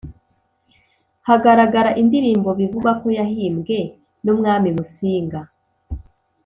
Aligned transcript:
hagaragara 1.27 1.91
indirimbo 2.01 2.49
bivugwa 2.59 2.91
ko 3.01 3.07
yahimbwe 3.17 3.77
n’Umwami 4.23 4.69
Musinga 4.75 5.39